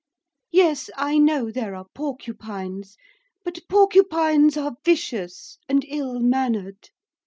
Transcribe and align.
Yes, 0.49 0.89
I 0.97 1.19
know 1.19 1.51
there 1.51 1.75
are 1.75 1.85
porcupines, 1.93 2.97
but 3.43 3.59
porcupines 3.69 4.57
are 4.57 4.77
vicious 4.83 5.59
and 5.69 5.85
ill 5.87 6.19
mannered. 6.19 6.89